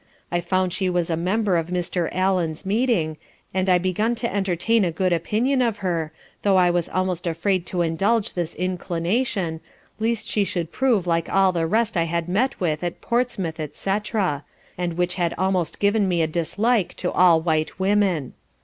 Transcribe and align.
I 0.31 0.41
found 0.41 0.73
she 0.73 0.89
was 0.89 1.11
a 1.11 1.15
member 1.15 1.57
of 1.57 1.67
Mr. 1.67 2.09
Allen's 2.11 2.65
Meeting, 2.65 3.17
and 3.53 3.69
I 3.69 3.77
begun 3.77 4.15
to 4.15 4.33
entertain 4.35 4.83
a 4.83 4.89
good 4.91 5.13
opinion 5.13 5.61
of 5.61 5.77
her, 5.85 6.11
though 6.41 6.57
I 6.57 6.71
was 6.71 6.89
almost 6.89 7.27
afraid 7.27 7.67
to 7.67 7.83
indulge 7.83 8.33
this 8.33 8.55
inclination, 8.55 9.61
least 9.99 10.25
she 10.25 10.43
should 10.43 10.71
prove 10.71 11.05
like 11.05 11.29
all 11.29 11.51
the 11.51 11.67
rest 11.67 11.95
I 11.97 12.05
had 12.05 12.27
met 12.27 12.59
with 12.59 12.83
at 12.83 12.99
Portsmouth, 13.01 13.61
&c. 13.75 13.91
and 14.75 14.93
which 14.97 15.13
had 15.21 15.35
almost 15.37 15.77
given 15.77 16.07
me 16.07 16.23
a 16.23 16.27
dislike 16.27 16.95
to 16.95 17.11
all 17.11 17.39
white 17.39 17.79
women. 17.79 18.33